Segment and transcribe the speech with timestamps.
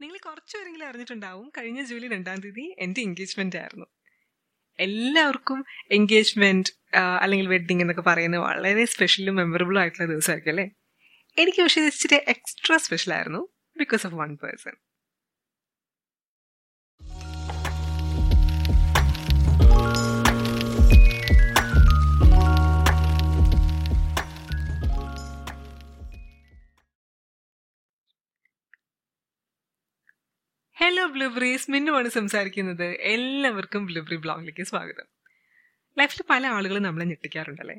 [0.00, 1.46] നിങ്ങൾ കുറച്ചുപേരെങ്കിലും അറിഞ്ഞിട്ടുണ്ടാവും.
[1.58, 3.86] കഴിഞ്ഞ ജൂലൈ രണ്ടാം തീയതി എന്റെ എൻഗേജ്മെന്റ് ആയിരുന്നു.
[4.78, 6.70] എല്ലാവർക്കും എൻഗേജ്മെന്റ്
[7.22, 10.66] അല്ലെങ്കിൽ വെഡിങ് എന്നൊക്കെ പറയുന്നത് വളരെ സ്പെഷ്യലും മെമ്മറബിളും ആയിട്ടുള്ള ദിവസമായിരിക്കും അല്ലേ?
[11.36, 13.42] എനിക്ക് പക്ഷേ ഇച്ചിരി എക്സ്ട്രാ സ്പെഷ്യൽ ആയിരുന്നു
[13.76, 14.76] because of one person
[30.98, 32.84] hello blueberries മിന്നുമാണ് സംസാരിക്കുന്നത്.
[32.84, 35.06] എല്ലാവർക്കും ബ്ലൂബ്രി ബ്ലോഗിലേക്ക് സ്വാഗതം.
[35.98, 37.76] ലൈഫിൽ പല ആളുകളും നമ്മളെ ഞെട്ടിക്കാറുണ്ടല്ലേ?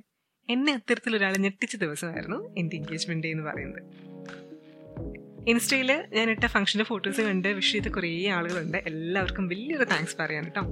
[0.50, 3.82] എന്നെ അത്തരത്തിൽ ഒരാളെ ഞെട്ടിച്ച ദിവസമായിരുന്നു എന്റെ എൻഗേജ്മെന്റ് ഡേ എന്ന് പറയുന്നത്.
[5.48, 8.78] ഇൻസ്റ്റയിൽ ഞാൻ ഇട്ട ഫംഗ്ഷന്റെ ഫോട്ടോസ് കണ്ട് വിഷ് ചെയ്ത കുറേ ആളുകളുണ്ട്.
[8.78, 10.64] എല്ലാവർക്കും വലിയൊരു താങ്ക്സ് പറയാൻ കേട്ടോ.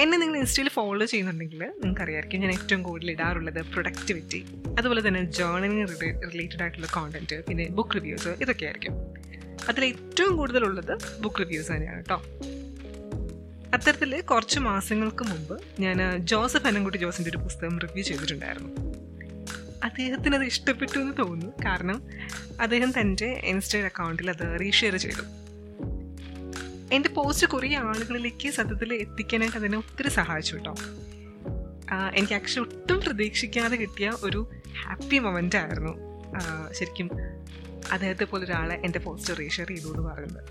[0.00, 4.44] എന്നെ നിങ്ങൾ ഇൻസ്റ്റയിൽ ഫോളോ ചെയ്യുന്നുണ്ടെങ്കിൽ നിങ്ങൾക്ക് അറിയാമായിരിക്കും ഞാൻ ഏറ്റവും കൂടുതൽ ഇടാറുള്ളത് പ്രൊഡക്ടിവിറ്റി
[4.78, 5.88] അതുപോലെ തന്നെ ജേർണലിംഗ്
[6.32, 8.94] റിലേറ്റഡ് ആയിട്ടുള്ള കോണ്ടന്റ് പിന്നെ ബുക്ക് റിവ്യൂസ് ഇതൊക്കെ ആയിരിക്കും
[9.68, 12.22] അതിൽ ഏറ്റവും കൂടുതലുള്ളത് ബുക്ക് റിവ്യൂസ് തന്നെയാണ് കേട്ടോ
[13.74, 18.70] അത്തരത്തിൽ കുറച്ച് മാസങ്ങൾക്ക് മുമ്പ് ഞാൻ ജോസഫ് അനംകുട്ടി ജോസിന്റെ ഒരു പുസ്തകം റിവ്യൂ ചെയ്തിട്ടുണ്ടായിരുന്നു.
[19.84, 21.52] അദ്ദേഹത്തിന് അത് ഇഷ്ടപ്പെട്ടു എന്ന് തോന്നുന്നു.
[21.64, 22.02] കാരണം
[22.60, 25.24] അദ്ദേഹം തന്റെ ഇൻസ്റ്റയിൽ അക്കൗണ്ടിൽ അത് റീഷെയർ ചെയ്തു.
[26.92, 30.74] എന്റെ പോസ്റ്റ് കുറേ ആളുകളിലേക്ക് സത്യത്തിൽ എത്തിക്കാനായിട്ട് അതിനെ ഒത്തിരി സഹായിച്ചു കേട്ടോ
[32.14, 34.40] എനിക്ക് ആക്ച്വലി ഒട്ടും പ്രതീക്ഷിക്കാതെ കിട്ടിയ ഒരു
[34.80, 35.94] ഹാപ്പി മൊമെന്റ് ആയിരുന്നു.
[36.72, 37.10] ശരിക്കും
[37.92, 40.44] അദ്ദേഹത്തെ പോലെ ഒരാളെ എന്റെ പോസ്റ്റ് റീഷെയർ ചെയ്തു എന്ന് പറയുന്നത്.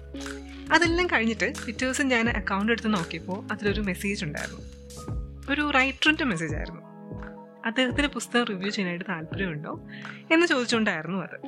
[0.74, 4.62] അതെല്ലാം കഴിഞ്ഞിട്ട് പിറ്റേ ദിവസം ഞാൻ അക്കൗണ്ട് എടുത്ത് നോക്കിയപ്പോൾ അതിലൊരു മെസ്സേജ് ഉണ്ടായിരുന്നു.
[5.52, 6.82] ഒരു റൈറ്ററിന്റെ മെസ്സേജ് ആയിരുന്നു.
[7.66, 9.82] അദ്ദേഹത്തിന് പുസ്തകം റിവ്യൂ ചെയ്യാനായിട്ട് താല്പര്യമുണ്ടോ
[10.34, 11.40] എന്ന് ചോദിച്ചുകൊണ്ടായിരുന്നു അത്.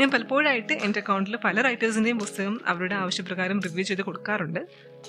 [0.00, 4.68] ഞാൻ പലപ്പോഴായിട്ട് എന്റെ അക്കൗണ്ടിൽ പല റൈറ്റേഴ്സിന്റെയും പുസ്തകം അവരുടെ ആവശ്യപ്രകാരം റിവ്യൂ ചെയ്ത് കൊടുക്കാറുണ്ട്.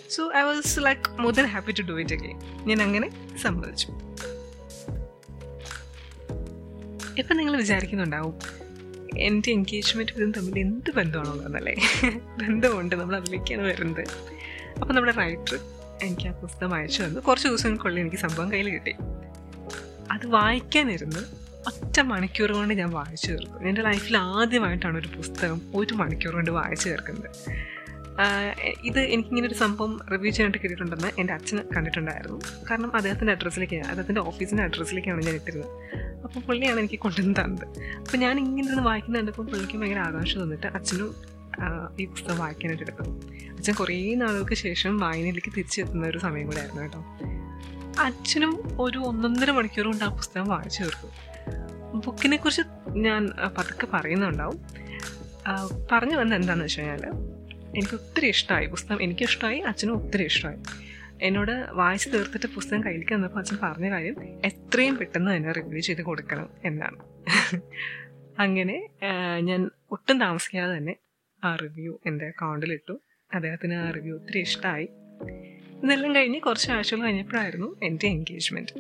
[0.10, 3.88] So I was like more than happy to do it again ഞാൻ അങ്ങനെ സമ്മതിച്ചു.
[7.18, 8.63] ഇപ്പം നിങ്ങൾ വിചാരിക്കുന്നുണ്ടാവും
[9.20, 11.76] എന്റെ എൻഗേജ്മെന്റ് ഇതും തമ്മിൽ എന്ത് ബന്ധമാണോ എന്നല്ലേ
[12.42, 14.04] ബന്ധമുണ്ട് നമ്മൾ അതിലേക്കാണ് വരുന്നത്.
[14.80, 15.60] അപ്പോൾ നമ്മുടെ റൈറ്റർ
[16.04, 17.20] എനിക്ക് ആ പുസ്തകം അയച്ചു തന്നു.
[17.20, 18.94] കുറച്ച് ദിവസങ്ങൾക്കുള്ളിൽ എനിക്ക് സംഭവം കയ്യിൽ കിട്ടി.
[20.12, 26.34] അത് വായിക്കാനിരുന്ന് ഒറ്റ മണിക്കൂർ കൊണ്ട് ഞാൻ വായിച്ചു തീർക്കും എന്റെ ലൈഫിൽ ആദ്യമായിട്ടാണ് ഒരു പുസ്തകം ഒരു മണിക്കൂർ
[26.34, 27.30] കൊണ്ട് വായിച്ചു തീർക്കുന്നത്.
[28.84, 32.40] ഇത് എനിക്കിങ്ങനെ ഒരു സംഭവം റിവ്യൂ ചെയ്യാനായിട്ട് കിട്ടിയിട്ടുണ്ടെന്ന് എന്റെ അച്ഛൻ കണ്ടിട്ടുണ്ടായിരുന്നു.
[32.70, 35.72] കാരണം അദ്ദേഹത്തിന്റെ അഡ്രസ്സിലേക്ക് അദ്ദേഹത്തിന്റെ ഓഫീസിന്റെ അഡ്രസ്സിലേക്കാണ് ഞാൻ ഇട്ടിരുന്നത്.
[36.24, 37.68] അപ്പോൾ പുള്ളിയാണ് എനിക്ക് കൊണ്ടുവന്ന് തന്നത്.
[37.98, 41.10] അപ്പോൾ ഞാൻ ഇങ്ങനെ ഇരുന്ന് വായിക്കുന്ന കണ്ടപ്പോൾ പുള്ളിക്ക് ഭയങ്കര ആകാംക്ഷ തന്നിട്ട് അച്ഛനും
[42.00, 43.04] ഈ പുസ്തകം വായിക്കാനായിട്ട് എടുത്തു.
[43.58, 47.02] അച്ഛൻ കുറേ നാളുകൾക്ക് ശേഷം വായനയിലേക്ക് തിരിച്ചെത്തുന്ന ഒരു സമയം കൂടെ ആയിരുന്നു കേട്ടോ.
[48.04, 51.10] അച്ഛനും ഒരു ഒന്നൊന്നര മണിക്കൂർ കൊണ്ട് ആ പുസ്തകം വായിച്ചു തീർത്തു.
[52.06, 52.64] ബുക്കിനെ കുറിച്ച്
[53.06, 54.60] ഞാൻ പതുക്കെ പറയുന്നുണ്ടാവും.
[55.92, 57.04] പറഞ്ഞു വന്നത് എന്താണെന്ന് വെച്ച് കഴിഞ്ഞാൽ
[57.78, 58.66] എനിക്ക് ഒത്തിരി ഇഷ്ടമായി.
[58.68, 60.60] പുസ്തകം എനിക്കിഷ്ടമായി അച്ഛനും ഒത്തിരി ഇഷ്ടമായി.
[61.24, 66.50] എന്നോട് വായിച്ചു തീർത്തിട്ട് പുസ്തകം കയ്യിലേക്ക് വന്നപ്പോൾ അച്ഛൻ പറഞ്ഞ കാര്യം എത്രയും പെട്ടെന്ന് തന്നെ റിവ്യൂ ചെയ്ത് കൊടുക്കണം
[66.66, 66.98] എന്നാണ്.
[68.40, 68.76] അങ്ങനെ
[69.40, 70.96] ഞാൻ ഒട്ടും താമസിക്കാതെ തന്നെ
[71.44, 73.02] ആ റിവ്യൂ എന്റെ അക്കൗണ്ടിലിട്ടു
[73.32, 74.88] അദ്ദേഹത്തിന് ആ റിവ്യൂ ഒത്തിരി ഇഷ്ടമായി
[75.84, 78.74] ഇതെല്ലാം കഴിഞ്ഞ് കുറച്ച് ആഴ്ചകൾ കഴിഞ്ഞപ്പോഴായിരുന്നു എന്റെ എൻഗേജ്മെന്റ്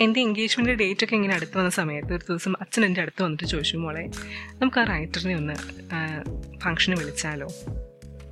[0.00, 3.76] എന്റെ എൻഗേജ്മെന്റ് ഡേറ്റ് ഒക്കെ ഇങ്ങനെ അടുത്ത് വന്ന സമയത്ത് ഒരു ദിവസം അച്ഛൻ എന്റെ അടുത്ത് വന്നിട്ട് ചോദിച്ചു
[3.76, 4.04] മോളെ
[4.52, 5.54] നമുക്ക് ആ റൈറ്ററിനെ ഒന്ന്
[6.62, 7.48] ഫംഗ്ഷന് വിളിച്ചാലോ?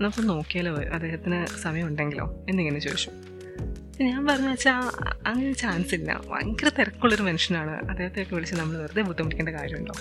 [0.01, 3.11] നമുക്ക് നോക്കിയാലോ അദ്ദേഹത്തിന് സമയമുണ്ടെങ്കിലോ എന്നിങ്ങനെ ചോദിച്ചു.
[4.01, 4.73] ഞാൻ പറഞ്ഞു വെച്ചാൽ
[5.27, 6.21] അങ്ങനെ ചാൻസ് ഇല്ല.
[6.29, 7.91] ഭയങ്കര തിരക്കുള്ളൊരു മനുഷ്യനാണ്.
[7.91, 9.95] അദ്ദേഹത്തെയൊക്കെ വിളിച്ച് നമ്മൾ വെറുതെ ബുദ്ധിമുട്ടിക്കേണ്ട കാര്യമുണ്ടോ?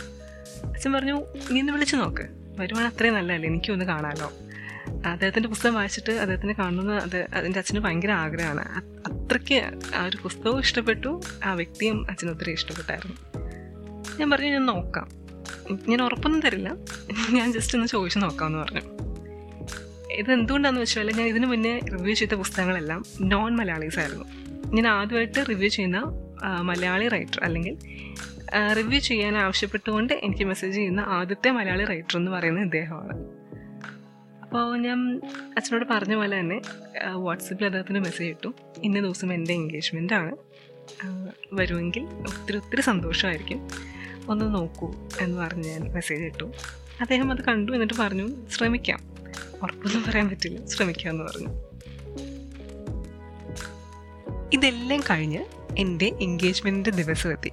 [0.70, 2.22] അച്ഛൻ പറഞ്ഞു നീ ഒന്ന് വിളിച്ച് നോക്ക്.
[2.60, 3.50] വരുവാണ് അത്രയും നല്ലതല്ലേ?
[3.50, 4.34] എനിക്കൊന്ന് കാണാമല്ലോ
[5.06, 8.78] അദ്ദേഹത്തിന്റെ പുസ്തകം വായിച്ചിട്ട് അദ്ദേഹത്തിനെ കാണുന്ന അത് അതിന്റെ അച്ഛന് ഭയങ്കര ആഗ്രഹമാണ്.
[9.10, 11.22] അത്രയ്ക്ക് ആ ഒരു പുസ്തകവും ഇഷ്ടപ്പെട്ടു.
[11.46, 13.16] ആ വ്യക്തിയും അച്ഛന് ഒത്തിരി ഇഷ്ടപ്പെട്ടായിരുന്നു.
[14.20, 15.10] ഞാൻ പറഞ്ഞു ഞാൻ നോക്കാം.
[15.88, 16.76] ഞാൻ ഉറപ്പൊന്നും തരില്ല.
[17.30, 18.93] ഞാൻ ജസ്റ്റ് ഒന്ന് ചോദിച്ചു നോക്കാമെന്ന് പറഞ്ഞു.
[20.16, 24.26] ഇത് എന്തുകൊണ്ടാന്ന് വെച്ചാൽ ഞാൻ ഇതിനു മുന്നേ റിവ്യൂ ചെയ്ത പുസ്തകങ്ങളെല്ലാം നോൺ മലയാളീസ് ആയിരുന്നു.
[24.66, 26.04] ഞാൻ ആദ്യമായിട്ട് റിവ്യൂ ചെയ്യുന്ന
[26.62, 27.78] മലയാളി റൈറ്റർ അല്ലെങ്കിൽ
[28.78, 33.14] റിവ്യൂ ചെയ്യാൻ ആവശ്യപ്പെട്ടുകൊണ്ട് എനിക്ക് മെസ്സേജ് ചെയ്യുന്ന ആദ്യത്തെ മലയാളി റൈറ്റർ എന്ന് പറയുന്ന ഇദ്ദേഹമാണ്.
[34.44, 35.22] അപ്പോൾ ഞാൻ
[35.58, 36.62] അച്ഛനോട് പറഞ്ഞ പോലെ തന്നെ
[37.14, 38.54] വാട്സപ്പിൽ അദ്ദേഹത്തിന് മെസ്സേജ് ഇട്ടു.
[38.84, 40.36] ഇന്ന ദിവസം എന്റെ എൻഗേജ്മെന്റ് ആണ്.
[41.54, 43.68] വരുമെങ്കിൽ ഒത്തിരി ഒത്തിരി സന്തോഷമായിരിക്കും.
[44.30, 46.52] ഒന്ന് നോക്കൂ എന്ന് പറഞ്ഞ് ഞാൻ മെസ്സേജ് ഇട്ടു.
[47.02, 49.13] അദ്ദേഹം അത് കണ്ടു എന്നിട്ട് പറഞ്ഞു ശ്രമിക്കാം.
[49.64, 50.66] ഉറപ്പൊന്നും പറയാൻ പറ്റില്ല.
[50.66, 51.52] ശ്രമിക്കാമെന്ന് പറഞ്ഞു.
[54.54, 55.46] ഇതെല്ലാം കഴിഞ്ഞ്
[55.78, 57.52] എന്റെ എൻഗേജ്മെന്റിന്റെ ദിവസം എത്തി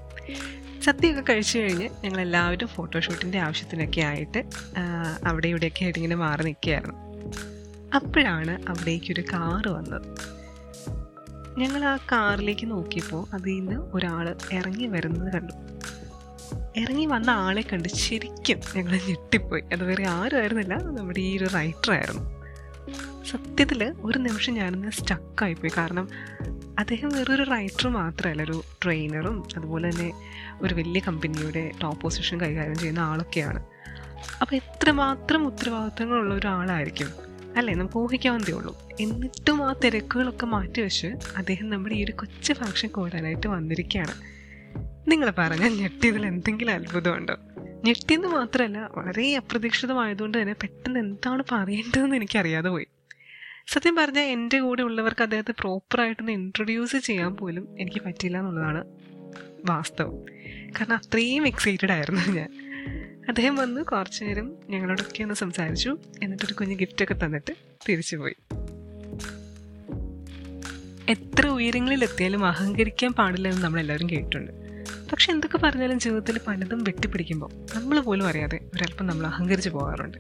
[0.81, 4.41] സദ്യയൊക്കെ കഴിച്ചു കഴിഞ്ഞ് ഞങ്ങൾ എല്ലാവരും ഫോട്ടോഷൂട്ടിന്റെ ആവശ്യത്തിനൊക്കെ ആയിട്ട്
[5.27, 6.97] അവിടെ ഇവിടെയൊക്കെ ആയിട്ട് ഇങ്ങനെ മാറി നിൽക്കുകയായിരുന്നു.
[7.95, 10.07] അപ്പോഴാണ് അവിടേക്കൊരു കാറ് വന്നത്.
[11.59, 15.55] ഞങ്ങൾ ആ കാറിലേക്ക് നോക്കിയപ്പോൾ അതിൽ നിന്ന് ഒരാൾ ഇറങ്ങി വരുന്നത് കണ്ടു.
[16.77, 19.63] ഇറങ്ങി വന്ന ആളെ കണ്ട് ശരിക്കും ഞങ്ങൾ ഞെട്ടിപ്പോയി.
[19.73, 22.41] അത് വേറെ ആരും ആയിരുന്നില്ല നമ്മുടെ ഈ ഒരു റൈറ്ററായിരുന്നു
[23.25, 26.09] സത്യത്തിൽ ഒരു നിമിഷം ഞാനൊന്ന് സ്റ്റക്കായിപ്പോയി കാരണം
[26.79, 28.43] അദ്ദേഹം വേറൊരു റൈറ്റർ മാത്രമല്ല.
[28.43, 30.13] ഒരു ട്രെയിനറും അതുപോലെ തന്നെ
[30.63, 33.67] ഒരു വലിയ കമ്പനിയുടെ ടോപ്പ് പൊസിഷൻ കൈകാര്യം ചെയ്യുന്ന ആളൊക്കെയാണ്.
[34.43, 37.09] അപ്പോൾ എത്രമാത്രം ഉത്തരവാദിത്തങ്ങളുള്ള ഒരാളായിരിക്കും?
[37.57, 37.75] അല്ലേ?
[37.75, 38.79] നമുക്ക് ഊഹിക്കാവുന്നതേ ഉള്ളൂ.
[39.01, 41.07] എന്നിട്ടും ആ തിരക്കുകളൊക്കെ മാറ്റിവെച്ച്
[41.37, 44.40] അദ്ദേഹം നമ്മുടെ ഈ ഒരു കൊച്ചു ഫാക്ഷൻ കൂടാനായിട്ട് വന്നിരിക്കുകയാണ്.
[45.09, 47.37] നിങ്ങൾ പറഞ്ഞ ഞെട്ടിയതിൽ എന്തെങ്കിലും അത്ഭുതമുണ്ടോ?
[47.85, 52.87] ഞെട്ടിയെന്ന് മാത്രമല്ല വളരെ അപ്രതീക്ഷിതമായതുകൊണ്ട് തന്നെ പെട്ടെന്ന് എന്താണ് പറയേണ്ടതെന്ന് എനിക്കറിയാതെ പോയി.
[53.69, 58.85] സത്യം പറഞ്ഞാൽ എന്റെ കൂടെ ഉള്ളവർക്ക് അദ്ദേഹത്തെ പ്രോപ്പറായിട്ടൊന്ന് ഇൻട്രൊഡ്യൂസ് ചെയ്യാൻ പോലും എനിക്ക് പറ്റില്ല എന്നുള്ളതാണ്
[59.65, 60.25] വാസ്തവം.
[60.81, 62.71] കാരണം അത്രയും എക്സൈറ്റഡ് ആയിരുന്നു ഞാൻ.
[63.29, 65.99] അദ്ദേഹം വന്ന് കുറച്ചു നേരം ഞങ്ങളോടൊക്കെ ഒന്ന് സംസാരിച്ചു.
[66.23, 67.53] എന്നിട്ടൊരു കുഞ്ഞ് ഗിഫ്റ്റൊക്കെ തന്നിട്ട്
[67.89, 68.35] തിരിച്ചു പോയി
[71.11, 74.53] എത്ര ഉയരങ്ങളിൽ എത്തിയാലും അഹങ്കരിക്കാൻ പാടില്ല എന്ന് നമ്മൾ എല്ലാവരും കേട്ടിട്ടുണ്ട്.
[75.13, 80.19] പക്ഷെ എന്തൊക്കെ പറഞ്ഞാലും ജീവിതത്തിൽ പലതും വെട്ടിപ്പിടിക്കുമ്പോൾ നമ്മൾ പോലും അറിയാതെ ഒരല്പം നമ്മൾ അഹങ്കരിച്ച് പോകാറുണ്ട്.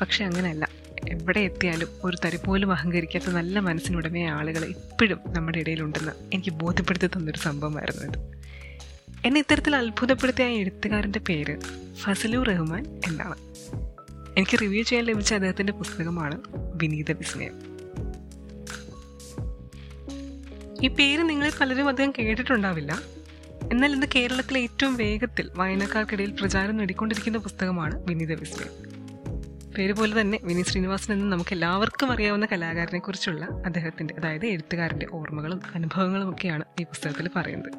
[0.00, 0.68] പക്ഷെ അങ്ങനെയല്ല.
[1.08, 7.38] എവിടെ എത്തിയാലും ഒരു തരി പോലും അഹങ്കരിക്കാത്ത നല്ല മനസ്സിനുടമയ ആളുകൾ ഇപ്പോഴും നമ്മുടെ ഇടയിലുണ്ടെന്ന് എനിക്ക് ബോധ്യപ്പെടുത്തി തന്നൊരു
[7.38, 8.40] സംഭവമായിരുന്നു ഇത്.
[9.24, 11.60] എന്നെ ഇത്തരത്തിൽ അത്ഭുതപ്പെടുത്തിയ ആ എഴുത്തുകാരന്റെ പേര്
[12.00, 13.34] ഫസലു റഹ്മാൻ എന്നാണ്.
[14.38, 16.40] എനിക്ക് റിവ്യൂ ചെയ്യാൻ ലഭിച്ച അദ്ദേഹത്തിന്റെ പുസ്തകമാണ്
[16.74, 17.69] വിനീത വിസ്മയം.
[20.82, 22.98] ഈ പേര് നിങ്ങൾ പലരും അധികം കേട്ടിട്ടുണ്ടാവില്ല.
[23.72, 28.90] എന്നാൽ ഇന്ന് കേരളത്തിലെ ഏറ്റവും വേഗത്തിൽ വായനക്കാർക്കിടയിൽ പ്രചാരം നേടിക്കൊണ്ടിരിക്കുന്ന പുസ്തകമാണ് വിനീത വിസ്മയൻ
[29.78, 35.60] പേര് പോലെ തന്നെ വിനീത് ശ്രീനിവാസൻ എന്ന് നമുക്ക് എല്ലാവർക്കും അറിയാവുന്ന കലാകാരനെ കുറിച്ചുള്ള അദ്ദേഹത്തിന്റെ അതായത് എഴുത്തുകാരന്റെ ഓർമ്മകളും
[35.74, 37.72] അനുഭവങ്ങളും ഒക്കെയാണ് ഈ പുസ്തകത്തിൽ പറയുന്നത്.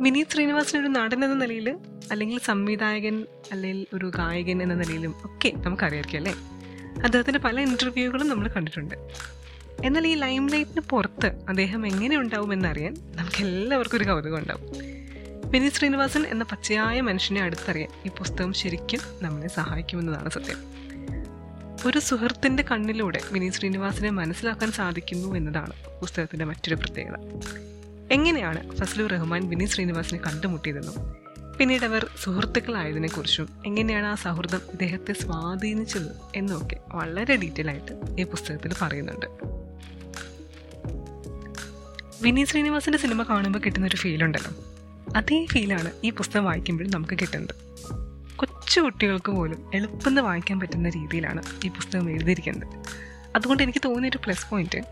[0.00, 1.78] വിനീത് ശ്രീനിവാസൻ ഒരു നടൻ എന്ന നിലയിൽ
[2.10, 6.34] അല്ലെങ്കിൽ സംവിധായകൻ അല്ലെങ്കിൽ ഒരു ഗായകൻ എന്ന നിലയിലും ഒക്കെ നമുക്കറിയാമായിരിക്കും അല്ലേ?
[7.02, 8.94] അദ്ദേഹത്തിന്റെ പല ഇന്റർവ്യൂകളും നമ്മൾ കണ്ടിട്ടുണ്ട്.
[9.84, 14.96] എന്നാൽ ഈ ലൈം ലൈറ്റിന് പുറത്ത് അദ്ദേഹം എങ്ങനെ ഉണ്ടാവും എന്നറിയാൻ നമുക്ക് എല്ലാവർക്കും ഒരു കൗതുകം ഉണ്ടാവും.
[15.50, 20.76] വിനീത് ശ്രീനിവാസൻ എന്ന പച്ചയായ മനുഷ്യനെ അടുത്തറിയാൻ ഈ പുസ്തകം ശരിക്കും നമ്മളെ സഹായിക്കുമെന്നതാണ് സത്യം.
[21.86, 27.14] ഒരു സുഹൃത്തിന്റെ കണ്ണിലൂടെ വിനീത് ശ്രീനിവാസനെ മനസ്സിലാക്കാൻ സാധിക്കുന്നു എന്നതാണ് പുസ്തകത്തിന്റെ മറ്റൊരു പ്രത്യേകത.
[28.12, 31.16] എങ്ങനെയാണ് ഫസലു റഹ്മാൻ വിനീത് ശ്രീനിവാസിനെ കണ്ടുമുട്ടിയതെന്നും
[31.58, 39.55] പിന്നീട് അവർ സുഹൃത്തുക്കളായതിനെക്കുറിച്ചും എങ്ങനെയാണ് ആ സൗഹൃദം ഇദ്ദേഹത്തെ സ്വാധീനിച്ചത് എന്നൊക്കെ വളരെ ഡീറ്റെയിൽ ആയിട്ട് ഈ പുസ്തകത്തിൽ പറയുന്നുണ്ട്.
[42.22, 44.52] വിനീത് ശ്രീനിവാസിന്റെ സിനിമ കാണുമ്പോൾ കിട്ടുന്ന ഒരു ഫീൽ ഉണ്ടല്ലോ.
[45.16, 47.54] അതേ ഫീലാണ് ഈ പുസ്തകം വായിക്കുമ്പോഴും നമുക്ക് കിട്ടുന്നത്.
[48.36, 52.68] കൊച്ചു കുട്ടികൾക്ക് പോലും എളുപ്പത്തിൽ വായിക്കാൻ പറ്റുന്ന രീതിയിലാണ് ഈ പുസ്തകം എഴുതിയിരിക്കുന്നത്.
[53.36, 54.84] അതുകൊണ്ട് എനിക്ക് തോന്നിയൊരു പ്ലസ് പോയിന്റ്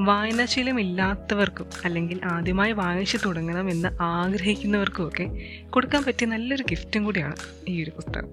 [0.00, 7.36] വായനാശീലം ഇല്ലാത്തവർക്കും അല്ലെങ്കിൽ ആദ്യമായി വായിച്ചു തുടങ്ങണം എന്ന് ആഗ്രഹിക്കുന്നവർക്കും ഒക്കെ കൊടുക്കാൻ പറ്റിയ നല്ലൊരു ഗിഫ്റ്റും കൂടിയാണ്
[7.68, 8.26] ഈ ഒരു പുസ്തകം.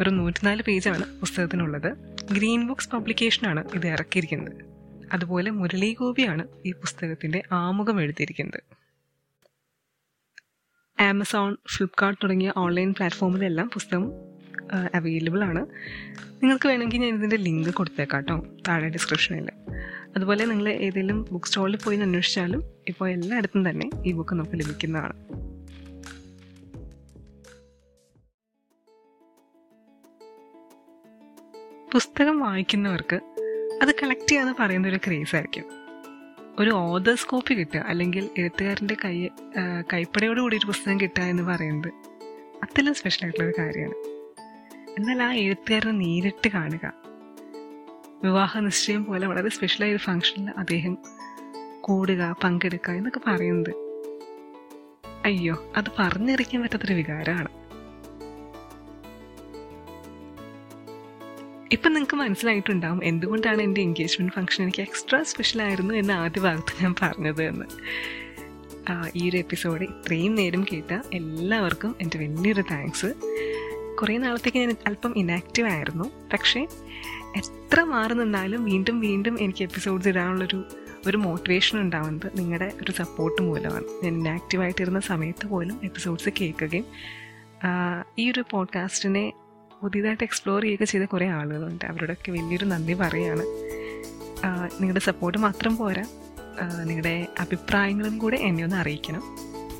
[0.00, 1.92] ഒരു നൂറ്റിനാല് പേജാണ് പുസ്തകത്തിനുള്ളത്.
[2.32, 4.77] ഗ്രീൻ ബുക്സ് പബ്ലിക്കേഷനാണ് ഇത് ഇറക്കിയിരിക്കുന്നത്.
[5.12, 8.60] അതുപോലെ മുരളി ഗോപിയാണ് ഈ പുസ്തകത്തിന്റെ ആമുഖം എഴുതിയിരിക്കുന്നത്.
[11.00, 14.12] ആമസോൺ ഫ്ലിപ്കാർട്ട് തുടങ്ങിയ ഓൺലൈൻ പ്ലാറ്റ്ഫോമിലെല്ലാം പുസ്തകം
[14.94, 15.66] അവൈലബിൾ ആണ്.
[16.42, 19.48] നിങ്ങൾക്ക് വേണമെങ്കിൽ ഞാൻ ഇതിന്റെ ലിങ്ക് കൊടുത്തേക്കാം കേട്ടോ താഴെ ഡിസ്ക്രിപ്ഷനിൽ
[20.16, 25.14] അതുപോലെ നിങ്ങൾ ഏതെങ്കിലും ബുക്ക് സ്റ്റോളിൽ പോയി അന്വേഷിച്ചാലും ഇപ്പോൾ എല്ലായിടത്തും തന്നെ ഈ ബുക്ക് നമുക്ക് ലഭിക്കുന്നതാണ്.
[31.92, 33.37] പുസ്തകം വായിക്കുന്നവർക്ക്
[33.82, 35.64] അത് കളക്ട് ചെയ്യാന്ന് പറയുന്ന ഒരു ക്രേസ് ആയിരിക്കും.
[36.58, 39.28] ഒരു ഓതേഴ്സ് കോപ്പി കിട്ടുക അല്ലെങ്കിൽ എഴുത്തുകാരന്റെ കൈ
[39.92, 41.92] കൈപ്പടയോട് കൂടി ഒരു പുസ്തകം കിട്ടുക എന്ന് പറയുന്നത്
[42.62, 43.94] അതെല്ലാം സ്പെഷ്യൽ ആയിട്ടുള്ളൊരു കാര്യമാണ്.
[44.98, 46.92] എന്നാൽ ആ എഴുത്തുകാരനെ നേരിട്ട് കാണുക.
[48.24, 50.98] വിവാഹ നിശ്ചയം പോലെ വളരെ സ്പെഷ്യലായ ഒരു ഫംഗ്ഷനിൽ അദ്ദേഹം
[51.80, 53.74] കൂടുക പങ്കെടുക്കുക എന്നൊക്കെ പറയുന്നത്.
[55.24, 57.48] അയ്യോ അത് പറഞ്ഞറിയിക്കാൻ പറ്റാത്തൊരു വികാരമാണ്.
[61.72, 66.94] ഇപ്പം നിങ്ങൾക്ക് മനസ്സിലായിട്ടുണ്ടാവും എന്തുകൊണ്ടാണ് എന്റെ എൻഗേജ്മെന്റ് ഫംഗ്ഷൻ എനിക്ക് എക്സ്ട്രാ സ്പെഷ്യൽ ആയിരുന്നു എന്ന് ആദ്യ ഭാഗത്ത് ഞാൻ
[67.02, 67.64] പറഞ്ഞത് എന്ന്.
[69.14, 73.14] ഈ ഒരു എപ്പിസോഡ് ഇത്രയും നേരം കേട്ട എല്ലാവർക്കും എന്റെ വലിയൊരു താങ്ക്സ്
[74.00, 76.04] കുറേ നാളത്തേക്ക് ഞാൻ അല്പം ഇനാക്റ്റീവ് ആയിരുന്നു.
[76.32, 76.66] പക്ഷേ
[77.36, 80.64] എത്ര മാറി നിന്നാലും വീണ്ടും വീണ്ടും എനിക്ക് എപ്പിസോഡ്സ് ഇടാനുള്ളൊരു
[81.06, 83.84] ഒരു മോട്ടിവേഷൻ ഉണ്ടാവുന്നത് നിങ്ങളുടെ ഒരു സപ്പോർട്ട് മൂലമാണ്.
[84.04, 86.84] ഞാൻ ഇനാക്റ്റീവായിട്ടിരുന്ന സമയത്ത് പോലും എപ്പിസോഡ്സ് കേൾക്കുകയും
[88.18, 89.32] ഈ ഒരു പോഡ്കാസ്റ്റിനെ
[89.82, 91.84] പുതിയതായിട്ട് എക്സ്പ്ലോർ ചെയ്യുക ചെയ്ത കുറേ ആളുകളുണ്ട്.
[91.84, 93.44] അവരോടൊക്കെ വലിയൊരു നന്ദി പറയുകയാണ്
[94.80, 96.04] നിങ്ങളുടെ സപ്പോർട്ട് മാത്രം പോരാ.
[96.84, 99.22] നിങ്ങളുടെ അഭിപ്രായങ്ങളും കൂടെ എന്നെ ഒന്ന് അറിയിക്കണം.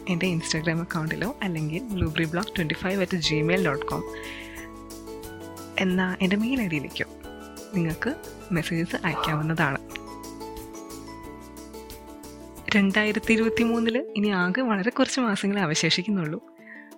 [0.08, 4.04] എന്റെ ഇൻസ്റ്റാഗ്രാം അക്കൗണ്ടിലോ അല്ലെങ്കിൽ blueberry blog twenty five at Gmail dot com
[5.78, 7.06] എന്ന എന്റെ മെയിൽ ഐ ഡിയിലേക്കോ
[7.74, 8.14] നിങ്ങൾക്ക്
[8.52, 9.78] മെസ്സേജസ് അയക്കാവുന്നതാണ്.
[12.76, 16.40] രണ്ടായിരത്തി ഇരുപത്തി മൂന്നിൽ ഇനി ആകെ വളരെ കുറച്ച് മാസങ്ങളെ അവശേഷിക്കുന്നുള്ളൂ.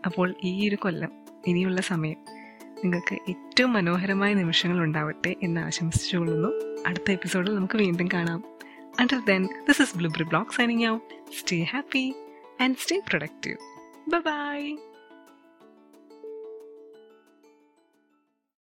[0.06, 1.12] അപ്പോൾ ഈ ഒരു കൊല്ലം
[1.46, 2.39] ഇനിയുള്ള സമയം
[2.84, 6.48] നിങ്ങൾക്ക് ഏറ്റവും മനോഹരമായ നിമിഷങ്ങൾ ഉണ്ടാവട്ടെ എന്ന് ആശംസിച്ചുകൊള്ളുന്നു
[6.86, 8.44] അടുത്ത എപ്പിസോഡിൽ നമുക്ക് വീണ്ടും കാണാം.
[9.00, 12.14] And then this is blueberry blog signing out stay happy
[12.60, 13.56] and stay productive
[14.08, 14.76] bye